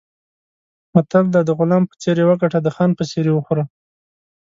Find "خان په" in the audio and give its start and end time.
2.75-3.03